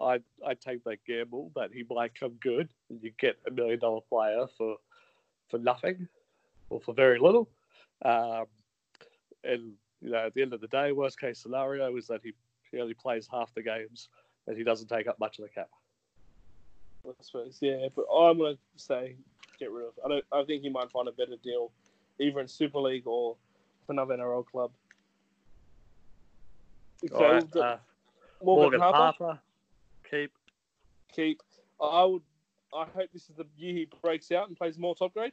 [0.00, 3.78] I'd I'd take that gamble that he might come good and you get a million
[3.78, 4.76] dollar player for
[5.48, 6.08] for nothing
[6.70, 7.50] or for very little.
[8.02, 8.46] Um,
[9.44, 12.32] and you know, at the end of the day, worst case scenario is that he,
[12.72, 14.08] he only plays half the games
[14.46, 15.68] and he doesn't take up much of the cap.
[17.06, 17.88] I suppose, yeah.
[17.94, 19.16] But I'm going to say
[19.60, 19.92] get rid of.
[20.04, 20.24] I don't.
[20.32, 21.72] I think he might find a better deal,
[22.18, 23.36] either in Super League or
[23.88, 24.72] another NRL club.
[27.04, 27.76] Okay, All right, uh,
[28.42, 29.38] Morgan, Morgan Harper, Harper,
[30.10, 30.32] keep.
[31.12, 31.42] keep.
[31.80, 32.22] I would.
[32.74, 35.32] I hope this is the year he breaks out and plays more top grade.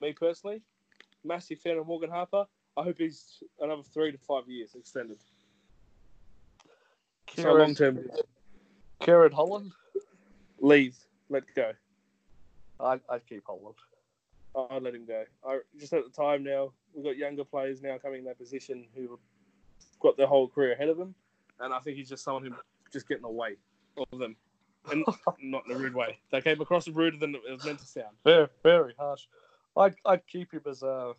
[0.00, 0.62] Me personally,
[1.24, 2.46] massive fan of Morgan Harper.
[2.76, 5.18] I hope he's another three to five years extended.
[7.36, 8.00] So long term,
[9.00, 9.72] Kerrod Holland.
[10.60, 10.96] leave,
[11.28, 11.72] let go.
[12.80, 13.74] I'd, I'd keep Holland.
[14.70, 15.24] I'd let him go.
[15.46, 18.86] I just at the time now we've got younger players now coming in that position
[18.94, 19.18] who have
[20.00, 21.14] got their whole career ahead of them,
[21.60, 22.52] and I think he's just someone who
[22.92, 23.56] just getting away
[24.12, 24.36] of them,
[24.90, 25.04] and
[25.42, 26.18] not in a rude way.
[26.30, 28.16] They came across ruder than it was meant to sound.
[28.24, 29.26] Very, very harsh.
[29.76, 31.12] I'd, I'd keep him as uh,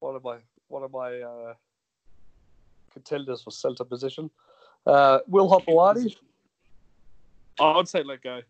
[0.00, 1.54] one of my one of my uh,
[2.92, 4.30] contenders for centre position.
[4.86, 6.16] Uh, Will Hopoate.
[7.60, 8.40] I would say let go.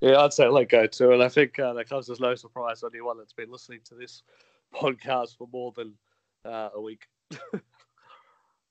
[0.00, 2.80] Yeah, I'd say let go too, and I think uh, that comes as no surprise
[2.80, 4.22] to anyone that's been listening to this
[4.74, 5.94] podcast for more than
[6.44, 7.06] uh, a week.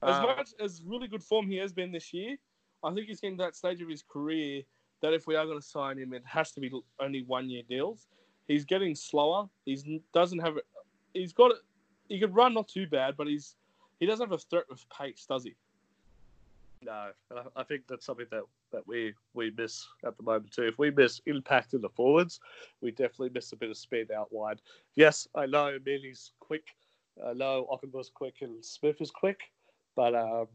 [0.03, 2.37] As Uh, much as really good form he has been this year,
[2.83, 4.63] I think he's getting to that stage of his career
[5.01, 7.63] that if we are going to sign him, it has to be only one year
[7.67, 8.07] deals.
[8.47, 9.49] He's getting slower.
[9.65, 9.83] He's
[10.13, 10.57] doesn't have.
[11.13, 11.51] He's got.
[11.51, 11.57] It
[12.09, 13.55] he could run not too bad, but he's
[13.99, 15.55] he doesn't have a threat with pace, does he?
[16.83, 20.67] No, I, I think that's something that, that we, we miss at the moment too.
[20.67, 22.39] If we miss impact in the forwards,
[22.81, 24.61] we definitely miss a bit of speed out wide.
[24.95, 26.67] Yes, I know Meaney's quick.
[27.25, 29.39] I know Okunbor's quick and Smith is quick,
[29.97, 30.45] but um,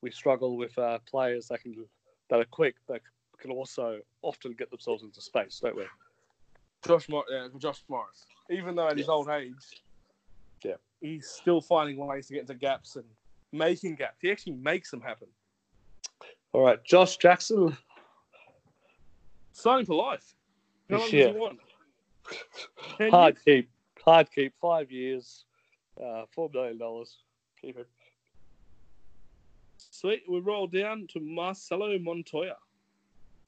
[0.00, 1.74] we struggle with uh, players that can
[2.30, 3.02] that are quick that
[3.38, 5.84] can also often get themselves into space, don't we?
[6.84, 9.82] Josh, Mor- yeah, Josh Morris, even though at his old age,
[10.64, 10.74] Yeah.
[11.00, 13.04] he's still finding ways to get into gaps and
[13.52, 14.16] making gaps.
[14.20, 15.28] He actually makes them happen.
[16.52, 17.76] All right, Josh Jackson.
[19.52, 20.34] Signing for life.
[20.90, 21.26] How long Yeah.
[21.26, 21.60] does he want?
[23.10, 23.44] Hard years?
[23.44, 23.70] keep,
[24.04, 24.54] hard keep.
[24.60, 25.44] Five years,
[26.02, 27.18] uh, four million dollars.
[27.60, 27.88] Keep it.
[30.04, 30.22] Sweet.
[30.28, 32.56] We roll down to Marcelo Montoya.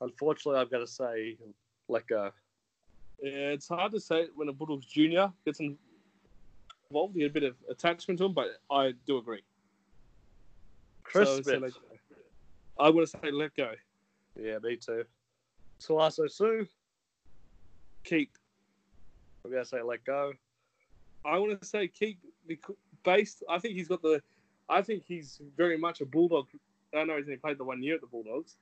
[0.01, 1.37] Unfortunately, I've got to say
[1.87, 2.31] like, go.
[3.23, 7.15] Yeah, it's hard to say when a Bulldogs junior gets involved.
[7.15, 9.43] You get a bit of attachment to him, but I do agree.
[11.03, 11.75] Chris So, so like,
[12.81, 13.73] I would say let go.
[14.41, 15.05] Yeah, me too.
[15.79, 16.67] Sauaso Sue,
[18.05, 18.31] Keep.
[19.45, 20.33] I'm going to say let go.
[21.23, 23.45] I want to say keep becau- based.
[23.47, 24.23] I think he's got the.
[24.69, 26.47] I think he's very much a bulldog.
[26.95, 28.57] I know he's only played the one year at the Bulldogs,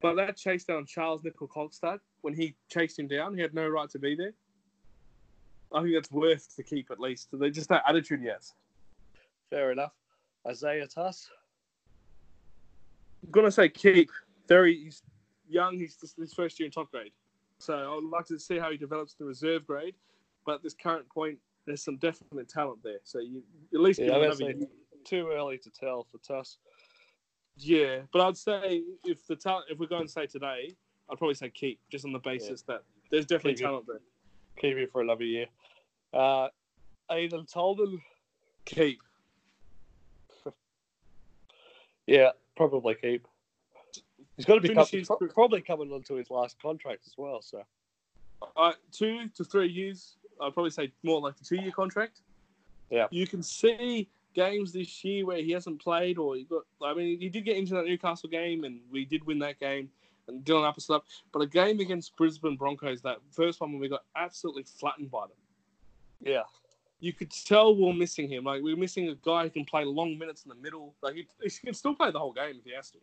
[0.00, 3.88] but that chase down Charnze Nicoll-Klokstad when he chased him down, he had no right
[3.90, 4.32] to be there.
[5.72, 7.28] I think that's worth to keep at least.
[7.32, 8.54] They just that attitude he has.
[9.50, 9.92] Fair enough.
[10.46, 11.28] Isaiah Tass.
[13.24, 14.10] I'm gonna say keep.
[14.48, 15.02] Very he's
[15.48, 15.78] young.
[15.78, 17.12] He's just his first year in top grade,
[17.58, 19.94] so I would like to see how he develops the reserve grade.
[20.44, 22.98] But at this current point, there's some definite talent there.
[23.04, 24.66] So you at least Yeah, give him another.
[25.04, 26.58] Too early to tell for Tass.
[27.56, 30.74] Yeah, but I'd say if the talent, if we're going to say today,
[31.10, 34.00] I'd probably say keep, just on the basis that there's definitely Keep talent there.
[34.58, 35.46] Keep him for another year.
[36.14, 36.48] Uh,
[37.10, 38.00] Aiden Tolman.
[38.64, 39.00] Keep.
[42.06, 43.26] Yeah, probably keep.
[44.36, 47.14] He's got to be Finish com- his- pro- probably coming onto his last contract as
[47.16, 47.40] well.
[47.42, 47.62] So
[48.56, 50.16] Uh, two to three years.
[50.40, 52.20] I'd probably say more like a two-year contract.
[52.90, 53.06] Yeah.
[53.12, 56.62] You can see games this year where he hasn't played, or he got.
[56.84, 59.88] I mean, he did get into that Newcastle game, and we did win that game.
[60.28, 61.08] And Dylan Upper slept.
[61.32, 65.26] But a game against Brisbane Broncos, that first one when we got absolutely flattened by
[65.26, 65.36] them.
[66.20, 66.42] yeah,
[67.02, 68.44] you could tell we are missing him.
[68.44, 70.94] Like we are missing a guy who can play long minutes in the middle.
[71.02, 72.98] Like he, he can still play the whole game if he has to.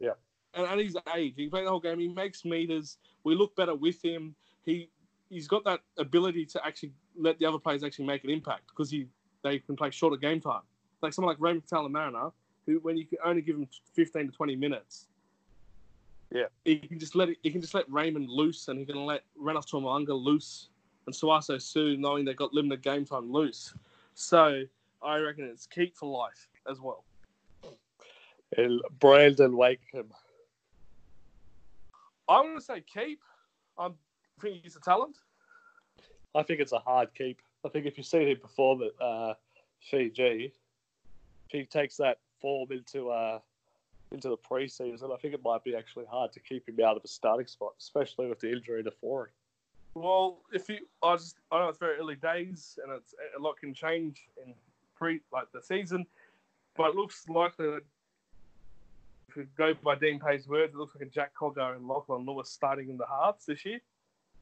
[0.00, 0.14] Yeah.
[0.52, 2.00] And at his age, he can play the whole game.
[2.00, 2.98] He makes meters.
[3.22, 4.34] We look better with him.
[4.64, 4.90] He
[5.28, 8.90] he's got that ability to actually let the other players actually make an impact because
[8.90, 9.06] he
[9.42, 10.62] they can play shorter game time.
[11.02, 12.30] Like someone like Raymond Faitala-Mariner,
[12.66, 15.06] who when you can only give him fifteen to twenty minutes.
[16.32, 16.44] Yeah.
[16.64, 19.22] He can just let it, he can just let Raymond loose and he can let
[19.40, 20.68] Renos Tomalanga loose
[21.06, 23.74] and Sauaso Sue, knowing they got limited game time, loose.
[24.14, 24.62] So
[25.02, 27.04] I reckon it's keep for life as well.
[28.56, 30.12] and Brandon Wakeham.
[32.28, 33.20] I want to say keep.
[33.78, 33.94] I'm,
[34.38, 35.16] I think he's a talent.
[36.34, 37.40] I think it's a hard keep.
[37.64, 39.34] I think if you see him perform at uh,
[39.90, 40.52] Fiji,
[41.46, 43.38] if he takes that form into uh,
[44.12, 47.04] into the preseason, I think it might be actually hard to keep him out of
[47.04, 49.30] a starting spot, especially with the injury to Forey.
[49.94, 53.58] Well, if you, I just, I know it's very early days and it's a lot
[53.58, 54.54] can change in
[54.96, 56.06] pre like the season,
[56.76, 57.82] but it looks likely that
[59.28, 62.24] if we go by Dean Pay's words, it looks like a Jack Cogger and Lachlan
[62.26, 63.80] Lewis starting in the halves this year.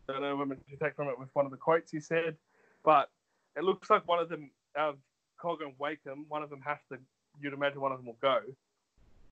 [0.08, 2.36] I don't know when to take from it with one of the quotes he said,
[2.84, 3.10] but
[3.56, 4.96] it looks like one of them, out of
[5.42, 6.98] Cogger and Wakeham, one of them have to.
[7.40, 8.40] You'd imagine one of them will go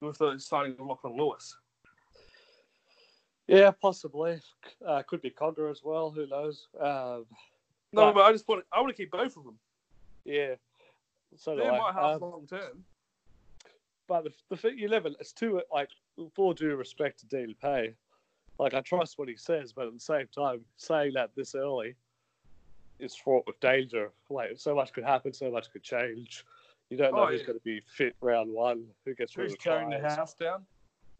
[0.01, 1.57] with the signing of Lachlan Lewis.
[3.47, 4.41] Yeah, possibly.
[4.85, 6.11] Uh, could be Cogger as well.
[6.11, 6.67] Who knows?
[6.81, 7.27] Um,
[7.93, 9.59] No, But- but I just want, to, I want to keep both of them.
[10.25, 10.57] yeah.
[11.37, 12.85] So they might halves Um, long term.
[14.09, 15.89] But the, the thing you in, it's too like
[16.35, 17.95] full due respect to Dean Pay.
[18.59, 21.95] Like I trust what he says, but at the same time, saying that this early
[22.99, 24.11] is fraught with danger.
[24.31, 26.45] Like so much could happen, so much could change.
[26.91, 27.47] You don't know Oh, who's yeah.
[27.47, 30.65] going to be fit round one, who gets Who's carrying the house down?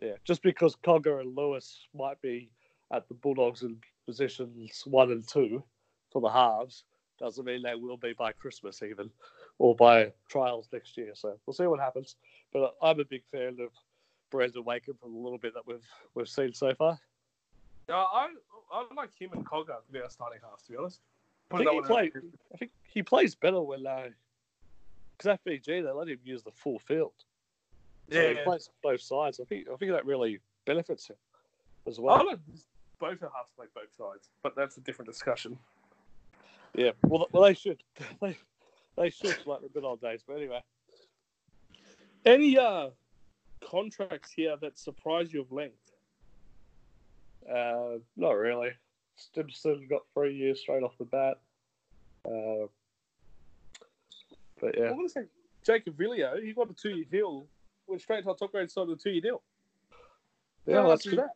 [0.01, 2.51] Yeah, just because Cogger and Lewis might be
[2.93, 5.63] at the Bulldogs in positions one and two
[6.13, 6.85] for the halves
[7.19, 9.11] doesn't mean they will be by Christmas even,
[9.59, 11.13] or by trials next year.
[11.15, 12.17] So we'll see what happens.
[12.53, 13.71] But I'm a big fan of
[14.31, 16.99] Brandon Wakeham from the little bit that we've we've seen so far.
[17.89, 18.29] Yeah, I
[18.73, 20.63] I like him and Cogger to be our starting half.
[20.67, 21.01] To be honest,
[21.53, 22.13] I think, he play.
[22.53, 23.83] I think he plays better when
[25.17, 27.13] because at Fiji they let him use the full field.
[28.11, 29.41] So he plays both sides.
[29.41, 31.17] I think I think that really benefits him
[31.87, 32.19] as well.
[32.99, 35.59] both our halves play both sides, but that's a different discussion.
[36.75, 37.83] Yeah, well, well, they should.
[38.21, 38.37] They,
[38.97, 40.23] they should like the good old days.
[40.27, 40.63] But anyway,
[42.25, 42.91] Any uh
[43.63, 45.93] contracts here that surprise you of length?
[47.51, 48.71] uh, not really.
[49.17, 51.39] Stimson got three years straight off the bat.
[52.25, 52.67] Uh,
[54.61, 55.23] but yeah, I'm gonna say
[55.65, 56.43] Jake Averillo.
[56.43, 57.47] He got a two-year deal.
[57.87, 59.43] Went straight to our top grade side with a two-year deal.
[60.67, 61.31] yeah, How that's nice is that?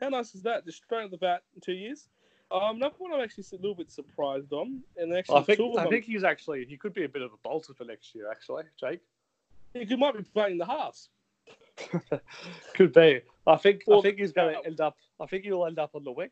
[0.00, 0.64] How nice is that?
[0.64, 2.08] Just straight off the bat, two years.
[2.50, 5.86] Um, another one I'm actually a little bit surprised on, and actually I think I
[5.86, 8.30] think he's actually he could be a bit of a bolter for next year.
[8.30, 9.00] Actually, Jake
[9.74, 11.08] he might be playing the halves.
[12.74, 13.20] could be.
[13.46, 14.96] I think I think he's going uh, to end up.
[15.20, 16.30] I think he'll end up on the wing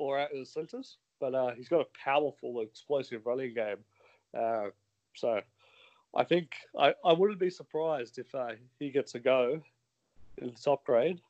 [0.00, 0.96] or out of the centres.
[1.20, 3.76] But uh, he's got a powerful, explosive running game.
[4.36, 4.70] Uh,
[5.14, 5.40] so
[6.16, 9.60] I think I, I wouldn't be surprised if uh, he gets a go
[10.38, 11.20] in the top grade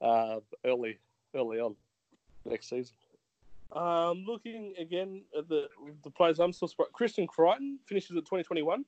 [0.00, 0.98] uh, early
[1.34, 1.76] early on
[2.46, 2.96] next season.
[3.72, 5.68] Um, looking again at the
[6.02, 6.92] the players, I'm still surprised.
[6.92, 8.84] Christian Crichton finishes at 2021.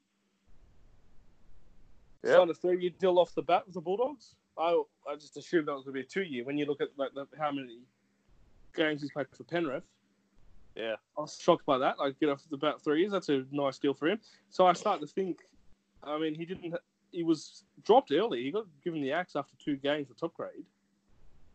[2.23, 2.37] Yep.
[2.37, 4.35] Signed a three-year deal off the bat with the Bulldogs.
[4.59, 6.45] I I just assumed that was going to be a two-year.
[6.45, 7.81] When you look at like the, how many
[8.75, 9.85] games he's played for Penrith,
[10.77, 10.95] Yeah.
[11.17, 11.99] I was shocked by that.
[11.99, 13.13] Like get off the bat three years.
[13.13, 14.21] That's a nice deal for him.
[14.51, 15.39] So I start to think.
[16.03, 16.75] I mean, he didn't.
[17.13, 18.43] He was dropped early.
[18.45, 20.65] He got given the axe after two games for top grade.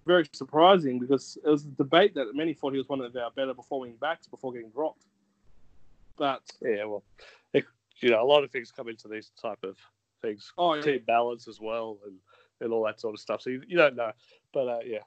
[0.06, 3.32] Very surprising because it was a debate that many thought he was one of our
[3.32, 5.06] better performing backs before getting dropped.
[6.18, 7.04] But Yeah, well,
[7.54, 7.66] it,
[8.02, 9.78] you know, a lot of things come into these type of
[10.22, 10.82] things, Oh, yeah.
[10.82, 12.16] team balance as well, and,
[12.62, 13.42] and all that sort of stuff.
[13.42, 14.12] So you, you don't know,
[14.54, 15.00] but uh, yeah,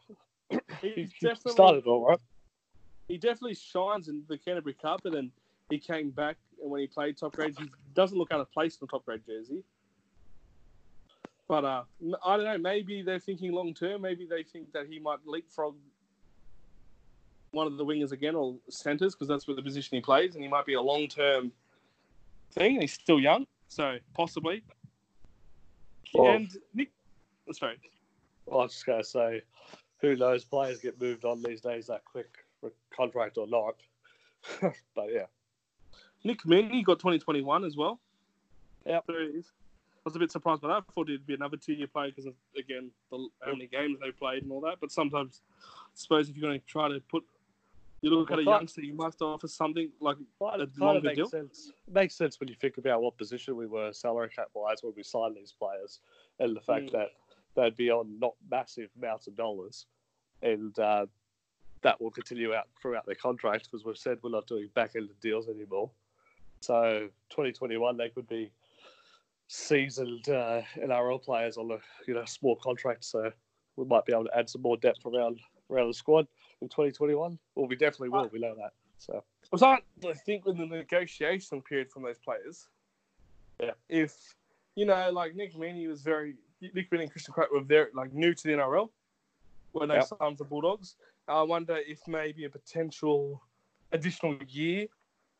[0.50, 2.18] He he, he definitely started all right.
[3.08, 5.30] he definitely shines in the Canterbury Cup, and then
[5.70, 8.74] he came back and when he played top grade, he doesn't look out of place
[8.74, 9.62] in the top grade jersey.
[11.46, 11.82] But uh,
[12.24, 12.58] I don't know.
[12.58, 14.02] Maybe they're thinking long term.
[14.02, 15.76] Maybe they think that he might leapfrog
[17.52, 20.44] one of the wingers again or centers because that's where the position he plays, and
[20.44, 21.52] he might be a long term
[22.52, 22.74] thing.
[22.74, 24.62] And he's still young, so possibly.
[26.14, 26.90] Well- and Nick,
[27.52, 27.78] sorry,
[28.46, 29.42] Well, I was just going to say,
[30.00, 30.44] who knows?
[30.44, 32.28] Players get moved on these days that quick,
[32.94, 33.76] contract or not.
[34.94, 35.26] but yeah,
[36.24, 38.00] Nick Meaney got 2021 as well.
[38.86, 39.04] Yep.
[39.06, 39.52] There he is.
[39.96, 40.84] I was a bit surprised by that.
[40.88, 43.98] I thought he'd be another two year player because of, again, the, how many games
[44.00, 44.76] they played and all that.
[44.80, 47.24] But sometimes, I suppose if you're going to try to put,
[48.00, 51.00] you look at a Well, youngster, you must offer something like kind A of, longer
[51.02, 51.28] makes deal?
[51.28, 51.72] sense.
[51.86, 54.94] It makes sense when you think about what position we were salary cap wise when
[54.96, 55.98] we signed these players,
[56.38, 56.92] and the fact Mm.
[56.92, 57.08] that
[57.54, 59.86] they'd be on not massive amounts of dollars,
[60.42, 61.06] and uh,
[61.82, 65.08] that will continue out throughout their contract because we've said we're not doing back end
[65.20, 65.90] deals anymore.
[66.60, 68.50] So 2021 they could be
[69.48, 73.30] seasoned uh, NRL players on a you know small contract, so
[73.76, 76.26] we might be able to add some more depth around around the squad
[76.60, 77.38] in 2021.
[77.54, 78.28] Well, we definitely will.
[78.32, 78.72] We know that.
[78.98, 79.22] So.
[79.52, 82.68] was that I think in the negotiation period from those players.
[83.60, 83.72] Yeah.
[83.88, 84.34] If
[84.74, 88.12] you know, like Nick Meaney was very Nick Meaney and Christian Crichton were very like
[88.12, 88.90] new to the NRL
[89.72, 90.08] when they Yep.
[90.20, 90.96] signed the Bulldogs.
[91.26, 93.42] I wonder if maybe a potential
[93.92, 94.86] additional year,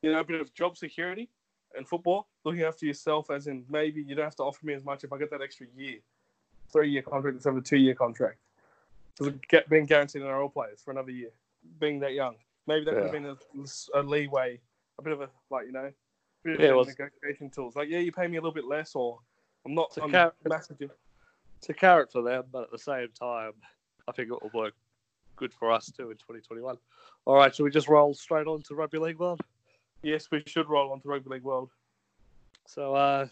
[0.02, 1.28] you know, a bit of job security
[1.76, 4.84] in football, looking after yourself, as in maybe you don't have to offer me as
[4.84, 5.98] much if I get that extra year,
[6.72, 8.38] three year contract instead of a two year contract.
[9.20, 11.30] It get being guaranteed NRL players for another year,
[11.80, 12.36] being that young?
[12.66, 14.60] Maybe that could have been a, a leeway,
[14.98, 15.90] a bit of a like you know,
[16.44, 17.74] bit of Yeah, negotiation tools.
[17.74, 19.18] Like yeah, you pay me a little bit less, or
[19.66, 19.96] I'm not.
[20.00, 20.76] I'm car- massive.
[21.58, 23.52] It's a carrot for them, but at the same time,
[24.08, 24.74] I think it will work
[25.36, 26.76] good for us too in 2021.
[27.24, 29.40] All right, should we just roll straight on to rugby league world?
[30.02, 31.70] Yes, we should roll on to rugby league world.
[32.66, 33.26] So, uh,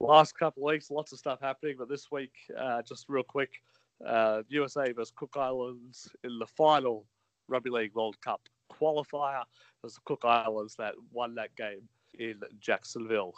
[0.00, 3.62] last couple of weeks, lots of stuff happening, but this week, uh, just real quick,
[4.06, 7.06] uh, USA versus Cook Islands in the final
[7.48, 9.42] Rugby League World Cup qualifier.
[9.42, 13.34] It was the Cook Islands that won that game in Jacksonville.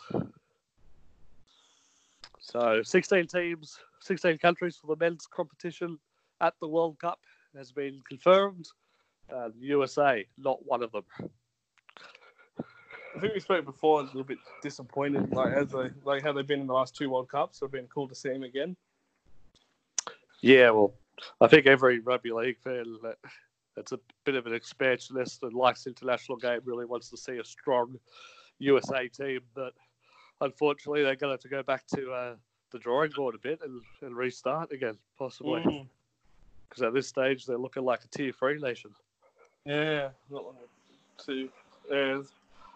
[2.44, 5.98] So, 16 teams, 16 countries for the men's competition
[6.42, 7.18] at the World Cup
[7.56, 8.68] has been confirmed.
[9.34, 11.04] Uh, USA, not one of them.
[13.16, 14.00] I think we spoke before.
[14.00, 17.08] A little bit disappointed, like as they like how they've been in the last two
[17.08, 17.60] World Cups.
[17.60, 18.76] So it's been cool to see them again.
[20.42, 20.92] Yeah, well,
[21.40, 23.16] I think every rugby league fan that
[23.74, 27.44] that's a bit of an expansionist and likes international game really wants to see a
[27.44, 27.98] strong
[28.58, 29.40] USA team.
[29.54, 29.72] But
[30.40, 32.34] unfortunately, they're going to have to go back to uh,
[32.70, 35.62] the drawing board a bit and, and restart again, possibly.
[35.62, 35.86] Mm.
[36.68, 38.90] Because at this stage, they're looking like a tier three nation.
[39.64, 40.54] Yeah, not one
[41.26, 41.48] to.
[41.90, 42.20] Yeah,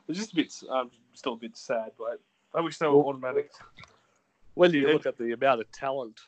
[0.08, 0.54] it's just a bit.
[0.70, 2.20] Um, still a bit sad, but
[2.54, 3.50] I wish they were Well- automatic.
[4.54, 4.94] When you Yeah.
[4.94, 6.18] look at the amount of talent,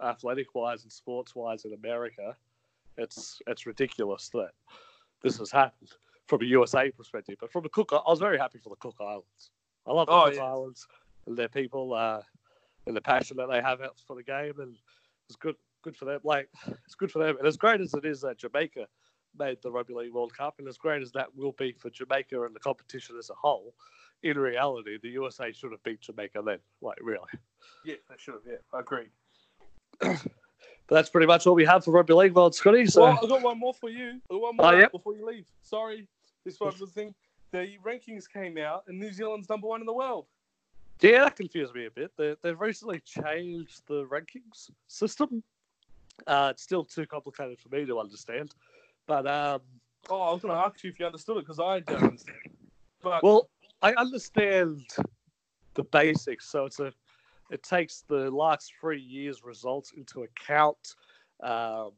[0.00, 2.36] athletic wise and sports wise in America,
[2.96, 4.50] it's it's ridiculous that
[5.22, 5.90] this has happened
[6.26, 7.36] from a USA perspective.
[7.40, 9.50] But from a Cook, I was very happy for the Cook Islands.
[9.86, 10.42] I love the Oh, yeah.
[10.42, 10.86] Islands
[11.26, 12.20] and their people uh,
[12.86, 14.76] and the passion that they have out for the game, and
[15.28, 16.20] it's good good for them.
[16.24, 16.48] Like
[16.84, 18.86] it's good for them, and as great as it is that Jamaica
[19.38, 22.42] made the Rugby League World Cup, and as great as that will be for Jamaica
[22.44, 23.74] and the competition as a whole.
[24.22, 26.58] In reality, the USA should have beat Jamaica then.
[26.80, 27.28] Like, really.
[27.84, 28.42] Yeah, they should have.
[28.46, 29.08] Yeah, I agree.
[30.88, 32.86] But that's pretty much all we have for rugby league world, Scotty.
[32.86, 34.20] So well, I got one more for you.
[34.30, 34.92] I got one more Oh, yep.
[34.92, 35.46] before you leave.
[35.62, 36.06] Sorry,
[36.44, 37.14] this was the thing.
[37.52, 40.26] The rankings came out, and New Zealand's number one in the world.
[41.00, 42.10] yeah, that confused me a bit.
[42.16, 45.42] They, they've recently changed the rankings system.
[46.26, 48.54] Uh, it's still too complicated for me to understand.
[49.06, 49.60] But um,
[50.08, 52.38] Oh, I was going to ask you if you understood it because I don't understand.
[53.02, 53.48] But well,
[53.82, 54.86] I understand
[55.74, 56.48] the basics.
[56.48, 56.92] So it's a
[57.50, 60.96] it takes the last three years' results into account.
[61.42, 61.92] Um,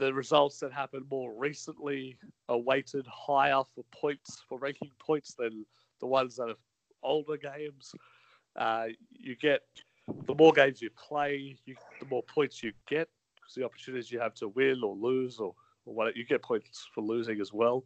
[0.00, 2.16] the results that happened more recently
[2.48, 5.66] are weighted higher for points for ranking points than
[6.00, 6.56] the ones that are
[7.02, 7.94] older games.
[8.56, 9.60] Uh, you get
[10.26, 14.18] the more games you play, you, the more points you get because the opportunities you
[14.18, 17.84] have to win or lose or, or what you get points for losing as well.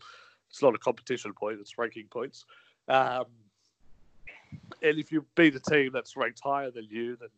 [0.48, 2.46] It's not a competition point; it's ranking points.
[2.86, 3.24] Um,
[4.82, 7.30] and if you beat a team that's ranked higher than you, then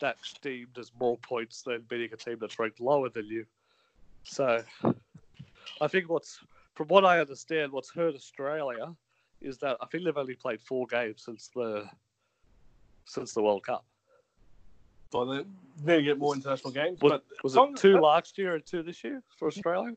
[0.00, 3.44] that's deemed as more points than beating a team that's ranked lower than you.
[4.28, 4.62] So,
[5.80, 6.40] I think what's,
[6.74, 8.92] from what I understand, what's hurt Australia
[9.40, 11.88] is that I think they've only played four games since the
[13.04, 13.84] since the World Cup.
[15.12, 15.36] Well, they
[15.84, 17.00] need to get more international games.
[17.00, 19.92] Was, but was Tonga- it two last year and two this year for Australia?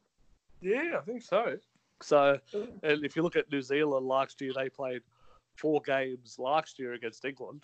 [0.61, 1.57] yeah, I think so.
[2.03, 2.38] So,
[2.84, 5.01] and if you look at New Zealand last year, they played
[5.57, 7.63] four games last year against England,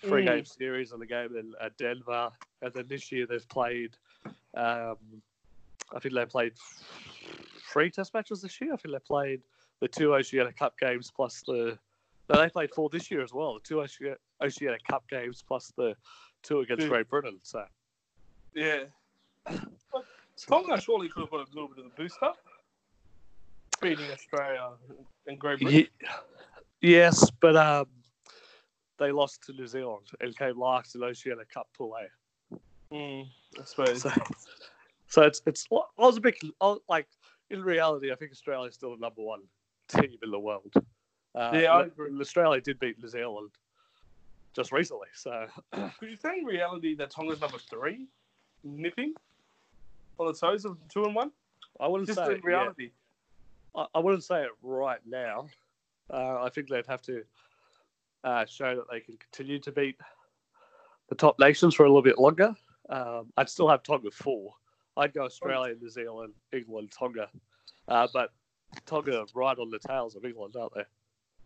[0.00, 0.26] three Mm.
[0.26, 2.30] game series and a game in uh, Denver,
[2.62, 3.96] and then this year they've played.
[4.54, 4.96] Um,
[5.94, 6.52] I think they played
[7.72, 8.72] three Test matches this year.
[8.72, 9.42] I think they played
[9.80, 11.78] the two Oceania Cup games plus the.
[12.28, 13.54] No, they played four this year as well.
[13.54, 15.94] The two Oceania, Oceania Cup games plus the
[16.42, 16.88] two against Yeah.
[16.88, 17.38] Great Britain.
[17.42, 17.64] So,
[18.54, 18.84] Yeah.
[20.48, 22.38] Tonga surely could have got a little bit of a boost up.
[23.80, 24.70] Beating Australia
[25.26, 25.80] and Great Britain.
[25.80, 25.90] Ye-
[26.80, 27.86] yes, but um,
[28.98, 32.54] they lost to New Zealand and came last in Oceania Cup Pool A.
[32.94, 33.26] Mm,
[33.60, 34.02] I suppose.
[34.02, 34.10] So,
[35.12, 35.66] so it's it's.
[35.70, 36.36] I was a bit
[36.88, 37.06] like
[37.50, 39.42] in reality, I think Australia's still the number one
[39.88, 40.72] team in the world.
[41.34, 42.18] Uh, Yeah, I agree.
[42.18, 43.50] Australia did beat New Zealand
[44.54, 48.06] just recently, so Could you say in reality that Tonga's number three?
[48.64, 49.12] Nipping?
[50.18, 51.30] On the toes of two and one?
[51.78, 52.92] I wouldn't Just say in reality.
[53.76, 55.46] I, I wouldn't say it right now.
[56.10, 57.22] Uh, I think they'd have to
[58.24, 59.96] uh, show that they can continue to beat
[61.10, 62.54] the top nations for a little bit longer.
[62.88, 64.54] Um, I'd still have Tonga four.
[64.96, 67.28] I'd go Australia, New Zealand, England, Tonga.
[67.88, 68.32] Uh, but
[68.86, 70.84] Tonga right on the tails of England, aren't they?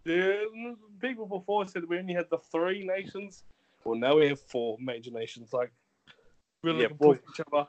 [0.05, 3.44] The people before said we only had the three nations.
[3.84, 5.53] Well, now we have four major nations.
[5.53, 5.72] Like,
[6.62, 7.68] really Yeah, well- each other.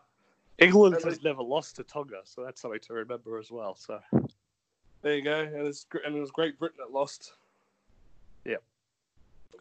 [0.59, 3.75] England And has never lost to Tonga, so that's something to remember as well.
[3.75, 3.99] So
[5.03, 5.39] There you go.
[5.41, 7.33] And, it's, and it was Great Britain that lost.
[8.45, 8.63] Yep.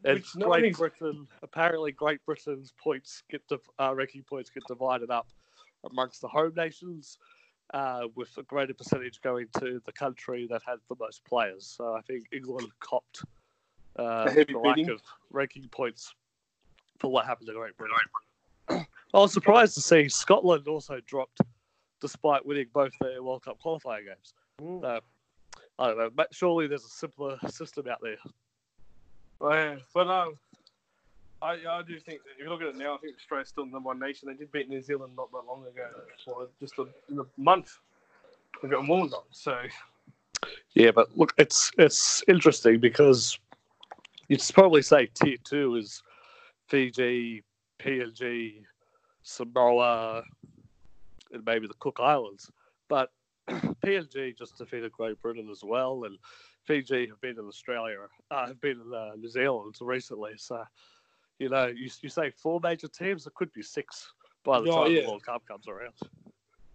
[0.00, 1.28] Which It's nobody- Great Britain.
[1.42, 5.28] Apparently, Great Britain's points get div- uh, ranking points get divided up
[5.90, 7.18] amongst the home nations,
[7.74, 11.74] uh, with a greater percentage going to the country that had the most players.
[11.76, 13.22] So I think England copped
[13.98, 14.90] uh, A heavy the lack beating.
[14.92, 16.14] of ranking points
[16.98, 17.96] for what happened to Great Britain.
[19.14, 21.40] I was surprised to see Scotland also dropped,
[22.00, 24.34] despite winning both their World Cup qualifying games.
[24.60, 24.80] Mm.
[24.80, 25.00] So,
[25.78, 26.10] I don't know.
[26.14, 28.16] but Surely there's a simpler system out there.
[29.40, 29.76] Oh, yeah.
[29.92, 30.38] But um,
[31.46, 33.66] I, I do think that if you look at it now, I think Australia's still
[33.66, 34.28] the number one nation.
[34.28, 35.88] They did beat New Zealand not that long ago,
[36.26, 37.78] or just a, in a month.
[38.60, 39.10] They've got more on.
[39.30, 39.56] So
[40.74, 43.38] Yeah, but look, it's it's interesting because
[44.28, 46.02] you'd probably say tier two is
[46.66, 47.44] Fiji,
[47.78, 48.64] PNG,
[49.22, 50.24] Samoa,
[51.32, 52.50] and maybe the Cook Islands.
[52.88, 53.12] But
[53.48, 56.18] PNG just defeated Great Britain as well, and
[56.64, 57.98] Fiji have been in Australia,
[58.32, 60.32] uh, have been in uh, New Zealand recently.
[60.36, 60.64] So,
[61.38, 64.12] you know, you, you say four major teams, it could be six
[64.44, 65.02] by the Oh, time yeah.
[65.02, 65.92] the World Cup comes around.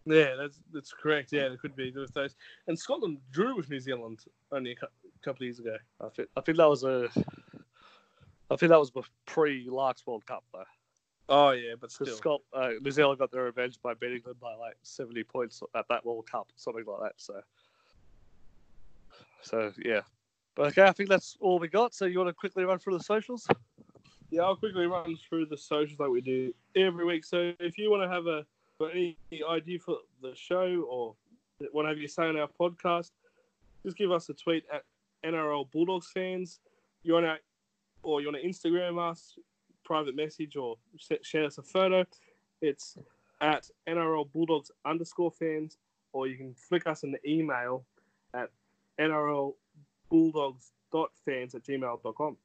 [0.06, 1.32] yeah, that's that's correct.
[1.32, 2.36] Yeah, there could be with those.
[2.68, 4.20] And Scotland drew with New Zealand
[4.52, 4.88] only a cou-
[5.24, 5.78] couple of years ago.
[6.00, 7.10] I think I think that was a,
[8.50, 8.92] I think that was
[9.26, 10.64] pre Lark's World Cup though.
[11.30, 12.08] Oh yeah, but still.
[12.08, 15.86] Scott, uh, New Zealand got their revenge by beating them by like 70 points at
[15.90, 17.14] that World Cup, something like that.
[17.16, 17.40] So,
[19.42, 20.02] so yeah.
[20.56, 21.94] But okay, I think that's all we got.
[21.94, 23.48] So you want to quickly run through the socials?
[24.32, 27.26] Yeah, I'll quickly run through the socials like we do every week.
[27.26, 28.46] So if you want to have a
[28.90, 29.16] any
[29.48, 31.16] idea for the show or
[31.74, 33.12] want to have your say on our podcast,
[33.86, 34.84] just give us a tweet at
[35.26, 36.62] NRL Bulldogs fans.
[37.04, 37.36] You want to,
[38.04, 39.38] or you want to Instagram us,
[39.84, 40.78] private message, or
[41.22, 42.06] share us a photo.
[42.62, 42.98] It's
[43.42, 45.78] at NRL Bulldogs underscore fans,
[46.14, 47.84] or you can flick us an email
[48.34, 48.50] at
[49.00, 49.56] NRL
[50.10, 50.72] Bulldogs
[51.26, 52.38] fans at gmail.com.